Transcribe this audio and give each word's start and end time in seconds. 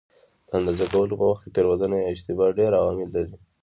د 0.47 0.49
اندازه 0.57 0.85
کولو 0.93 1.13
په 1.19 1.25
وخت 1.29 1.43
کې 1.43 1.53
تېروتنه 1.55 1.95
یا 1.99 2.07
اشتباه 2.13 2.55
ډېر 2.59 2.71
عوامل 2.79 3.09
لري. 3.15 3.35